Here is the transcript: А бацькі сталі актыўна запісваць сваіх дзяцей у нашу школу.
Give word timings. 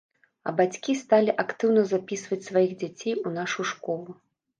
А 0.51 0.51
бацькі 0.59 0.93
сталі 1.01 1.35
актыўна 1.43 1.83
запісваць 1.91 2.39
сваіх 2.47 2.73
дзяцей 2.81 3.13
у 3.27 3.35
нашу 3.37 3.67
школу. 3.73 4.09